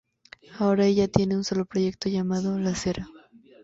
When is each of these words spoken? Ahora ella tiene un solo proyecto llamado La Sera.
Ahora 0.57 0.87
ella 0.87 1.07
tiene 1.07 1.35
un 1.35 1.43
solo 1.43 1.65
proyecto 1.65 2.09
llamado 2.09 2.57
La 2.57 2.73
Sera. 2.73 3.07